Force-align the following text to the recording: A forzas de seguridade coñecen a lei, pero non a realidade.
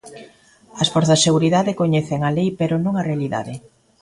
A 0.81 0.83
forzas 0.93 1.19
de 1.21 1.25
seguridade 1.27 1.77
coñecen 1.81 2.19
a 2.23 2.29
lei, 2.37 2.47
pero 2.59 2.75
non 2.85 2.93
a 2.97 3.03
realidade. 3.09 3.53